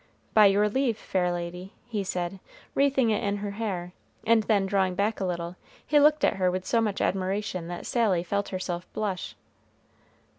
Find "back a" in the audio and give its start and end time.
4.95-5.25